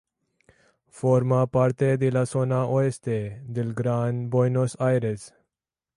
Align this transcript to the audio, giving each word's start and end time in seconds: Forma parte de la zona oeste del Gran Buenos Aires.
Forma 0.89 1.45
parte 1.45 1.95
de 1.99 2.09
la 2.11 2.25
zona 2.25 2.65
oeste 2.65 3.43
del 3.45 3.75
Gran 3.75 4.31
Buenos 4.31 4.75
Aires. 4.79 5.35